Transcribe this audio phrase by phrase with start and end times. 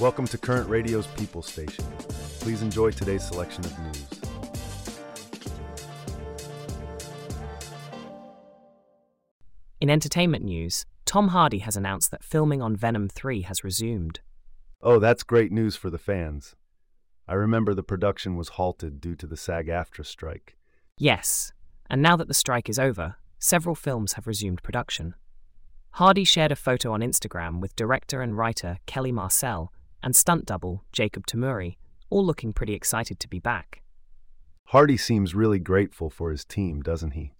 [0.00, 1.84] Welcome to Current Radio's People Station.
[2.38, 4.06] Please enjoy today's selection of news.
[9.80, 14.20] In entertainment news, Tom Hardy has announced that filming on Venom 3 has resumed.
[14.80, 16.54] Oh, that's great news for the fans.
[17.26, 20.56] I remember the production was halted due to the SAG AFTRA strike.
[20.96, 21.52] Yes,
[21.90, 25.16] and now that the strike is over, several films have resumed production.
[25.92, 30.84] Hardy shared a photo on Instagram with director and writer Kelly Marcel and stunt double
[30.92, 31.76] Jacob Tomuri,
[32.10, 33.82] all looking pretty excited to be back.
[34.66, 37.34] Hardy seems really grateful for his team, doesn't he?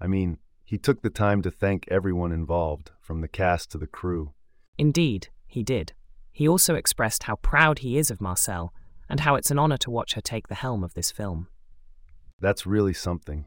[0.00, 3.86] I mean, he took the time to thank everyone involved, from the cast to the
[3.86, 4.32] crew.
[4.78, 5.92] Indeed, he did.
[6.32, 8.72] He also expressed how proud he is of Marcel
[9.08, 11.48] and how it's an honor to watch her take the helm of this film.
[12.40, 13.46] That's really something.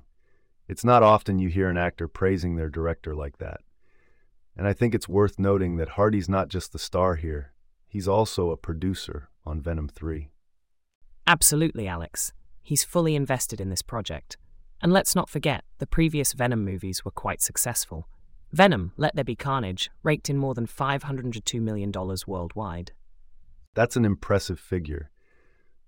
[0.68, 3.62] It's not often you hear an actor praising their director like that.
[4.56, 7.52] And I think it's worth noting that Hardy's not just the star here,
[7.88, 10.30] he's also a producer on Venom 3.
[11.26, 12.34] Absolutely, Alex.
[12.62, 14.38] He's fully invested in this project.
[14.82, 18.08] And let's not forget, the previous Venom movies were quite successful.
[18.52, 21.92] Venom, Let There Be Carnage, raked in more than $502 million
[22.28, 22.92] worldwide.
[23.74, 25.12] That's an impressive figure.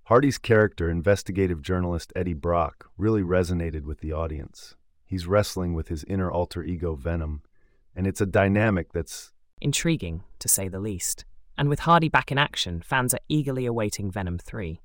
[0.03, 4.75] Hardy's character, investigative journalist Eddie Brock, really resonated with the audience.
[5.05, 7.43] He's wrestling with his inner alter ego Venom,
[7.95, 11.25] and it's a dynamic that's intriguing, to say the least.
[11.59, 14.79] And with Hardy back in action, fans are eagerly awaiting Venom 3.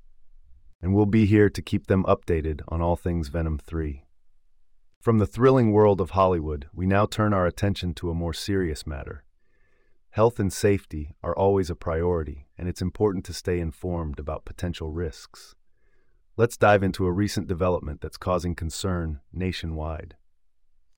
[0.81, 4.03] And we'll be here to keep them updated on all things Venom 3.
[4.99, 8.85] From the thrilling world of Hollywood, we now turn our attention to a more serious
[8.85, 9.23] matter.
[10.09, 14.91] Health and safety are always a priority, and it's important to stay informed about potential
[14.91, 15.55] risks.
[16.35, 20.17] Let's dive into a recent development that's causing concern nationwide.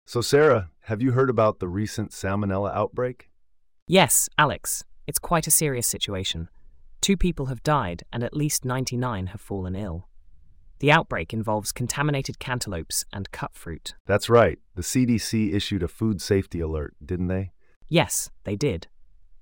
[0.07, 3.29] So, Sarah, have you heard about the recent salmonella outbreak?
[3.85, 4.83] Yes, Alex.
[5.07, 6.49] It's quite a serious situation.
[6.99, 10.09] Two people have died, and at least 99 have fallen ill.
[10.79, 13.95] The outbreak involves contaminated cantaloupes and cut fruit.
[14.05, 14.59] That's right.
[14.75, 17.51] The CDC issued a food safety alert, didn't they?
[17.87, 18.87] Yes, they did.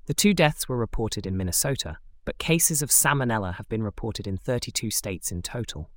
[0.06, 4.38] The two deaths were reported in Minnesota, but cases of salmonella have been reported in
[4.38, 5.90] 32 states in total.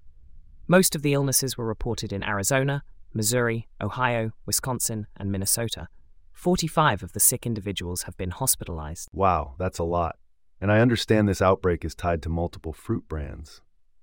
[0.66, 5.88] Most of the illnesses were reported in Arizona, Missouri, Ohio, Wisconsin, and Minnesota.
[6.38, 9.08] 45 of the sick individuals have been hospitalized.
[9.12, 10.18] Wow, that's a lot.
[10.60, 13.60] And I understand this outbreak is tied to multiple fruit brands,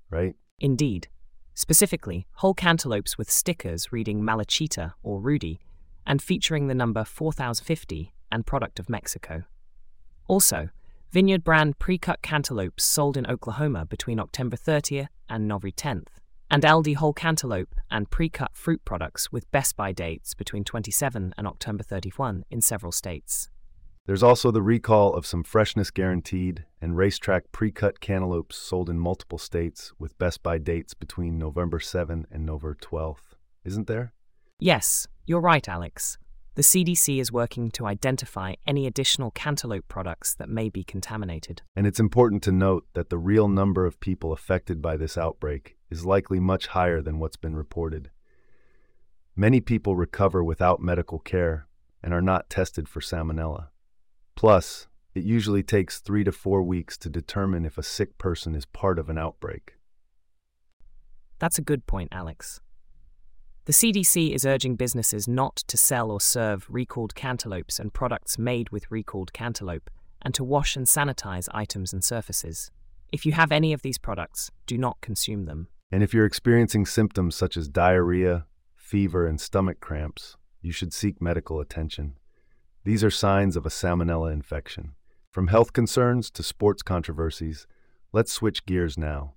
[0.09, 0.35] right?
[0.59, 1.07] Indeed.
[1.53, 5.61] Specifically, whole cantaloupes with stickers reading Malichita or Rudy
[6.05, 9.43] and featuring the number 4050 and product of Mexico.
[10.27, 10.71] Also,
[11.13, 16.07] Vinyard brand pre cut cantaloupes sold in Oklahoma between October 30th and November 10th
[16.55, 21.45] and Aldi whole cantaloupe and pre-cut fruit products with best by dates between 27 and
[21.45, 23.49] October 31 in several states.
[24.05, 29.37] There's also the recall of some freshness guaranteed and RaceTrac pre-cut cantaloupes sold in multiple
[29.37, 33.35] states with best by dates between November 7 and November 12th.
[33.65, 34.13] Isn't there?
[34.57, 36.17] Yes, you're right, Alex.
[36.55, 41.61] The CDC is working to identify any additional cantaloupe products that may be contaminated.
[41.75, 45.75] And it's important to note that the real number of people affected by this outbreak
[45.89, 48.09] is likely much higher than what's been reported.
[49.35, 51.67] Many people recover without medical care
[52.01, 53.67] and are not tested for salmonella.
[54.35, 58.65] Plus, it usually takes three to four weeks to determine if a sick person is
[58.65, 59.73] part of an outbreak.
[61.37, 62.61] That's a good point, Alex.
[63.65, 68.69] The CDC is urging businesses not to sell or serve recalled cantaloupes and products made
[68.69, 69.89] with recalled cantaloupe,
[70.21, 72.69] and to wash and sanitize items and surfaces.
[73.11, 75.69] If you have any of these products, do not consume them.
[75.91, 78.45] And if you're experiencing symptoms such as diarrhea,
[78.75, 82.17] fever, and stomach cramps, you should seek medical attention.
[82.83, 84.93] These are signs of a salmonella infection.
[85.31, 87.65] From health concerns to sports controversies,
[88.13, 89.34] let's switch gears now.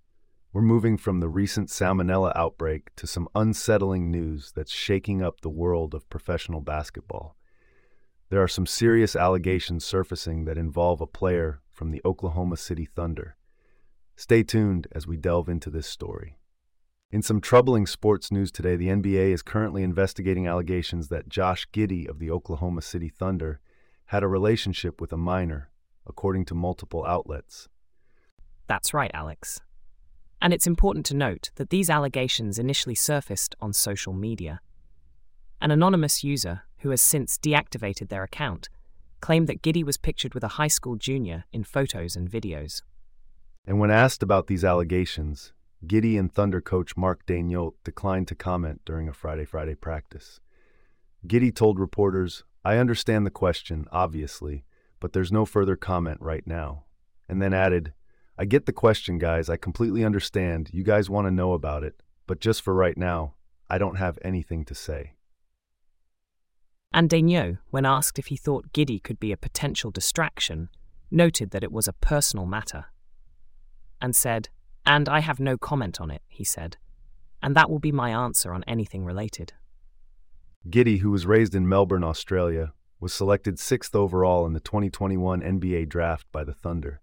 [0.51, 5.51] We're moving from the recent salmonella outbreak to some unsettling news that's shaking up the
[5.51, 7.37] world of professional basketball.
[8.31, 13.37] There are some serious allegations surfacing that involve a player from the Oklahoma City Thunder.
[14.17, 16.39] Stay tuned as we delve into this story.
[17.11, 22.09] In some troubling sports news today, the NBA is currently investigating allegations that Josh Giddey
[22.09, 23.61] of the Oklahoma City Thunder
[24.07, 25.71] had a relationship with a minor,
[26.07, 27.69] according to multiple outlets.
[28.67, 29.61] That's right, Alex.
[30.41, 34.61] And it's important to note that these allegations initially surfaced on social media.
[35.61, 38.69] An anonymous user, who has since deactivated their account,
[39.21, 42.83] claimed that Giddey was pictured with a high school junior in photos and videos.
[43.67, 45.53] And when asked about these allegations,
[45.87, 50.41] Giddey and Thunder coach Mark Daigneault declined to comment during a Friday Friday practice.
[51.27, 54.65] Giddey told reporters, I understand the question, obviously,
[55.01, 56.85] but there's no further comment right now,
[57.29, 57.93] and then added,
[58.39, 59.49] I get the question, guys.
[59.49, 60.71] I completely understand.
[60.73, 62.01] You guys want to know about it.
[62.29, 63.35] But just for right now,
[63.69, 65.15] I don't have anything to say.
[66.93, 70.69] And Daigneault, when asked if he thought Giddey could be a potential distraction,
[71.11, 72.87] noted that it was a personal matter.
[74.01, 74.51] And said,
[74.87, 76.77] And I have no comment on it, he said.
[77.43, 79.53] And that will be my answer on anything related.
[80.69, 85.89] Giddey, who was raised in Melbourne, Australia, was selected sixth overall in the 2021 NBA
[85.89, 87.01] draft by the Thunder.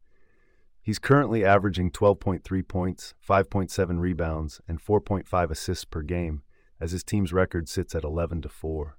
[0.86, 6.44] He's currently averaging 12.3 points, 5.7 rebounds, and 4.5 assists per game,
[6.80, 8.96] as his team's record sits at 11 to 4.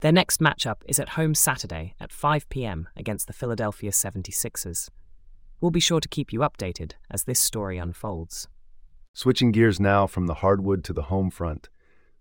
[0.00, 2.88] Their next matchup is at home Saturday at 5 p.m.
[2.96, 4.88] against the Philadelphia 76ers.
[5.60, 8.48] We'll be sure to keep you updated as this story unfolds.
[9.14, 11.68] Switching gears now from the hardwood to the home front,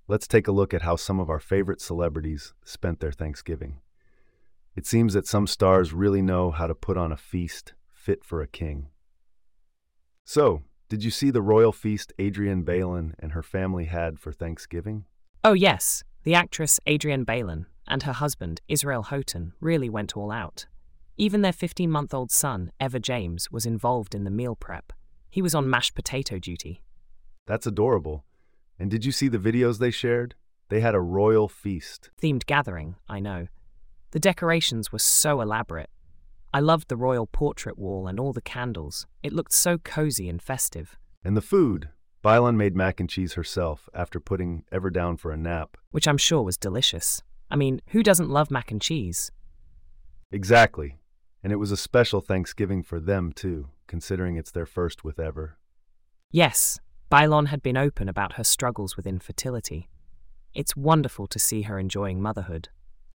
[0.08, 3.80] let's take a look at how some of our favorite celebrities spent their Thanksgiving.
[4.76, 8.42] It seems that some stars really know how to put on a feast fit for
[8.42, 8.88] a king.
[10.26, 15.06] So, did you see the royal feast Adrienne Bailon and her family had for Thanksgiving?
[15.44, 20.66] Oh, yes, the actress Adrienne Bailon and her husband, Israel Houghton, really went all out.
[21.18, 24.94] Even their 15 month old son, Ever James, was involved in the meal prep.
[25.30, 26.84] He was on mashed potato duty.
[27.46, 28.26] That's adorable.
[28.80, 30.36] And did you see the videos they shared?
[30.70, 32.10] They had a royal feast.
[32.22, 33.48] Themed gathering, I know.
[34.12, 35.90] The decorations were so elaborate.
[36.54, 39.08] I loved the royal portrait wall and all the candles.
[39.24, 40.98] It looked so cozy and festive.
[41.24, 41.90] And the food.
[42.24, 45.78] Bailon made mac and cheese herself after putting Ever down for a nap.
[45.92, 47.24] Which I'm sure was delicious.
[47.50, 49.32] I mean, who doesn't love mac and cheese?
[50.30, 51.00] Exactly.
[51.42, 55.58] And it was a special Thanksgiving for them, too, considering it's their first with Ever.
[56.32, 59.90] Yes, Bailon had been open about her struggles with infertility.
[60.54, 62.70] It's wonderful to see her enjoying motherhood.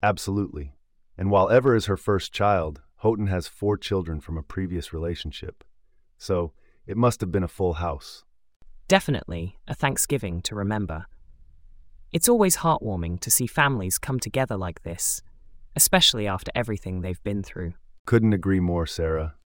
[0.02, 0.75] Absolutely.
[1.17, 5.64] And while Ever is her first child, Houghton has four children from a previous relationship.
[6.19, 6.52] So,
[6.87, 8.22] it must have been a full house.
[8.87, 11.06] Definitely a Thanksgiving to remember.
[12.12, 15.20] It's always heartwarming to see families come together like this,
[15.75, 17.75] especially after everything they've been through.
[18.06, 19.34] Couldn't agree more, Sarah.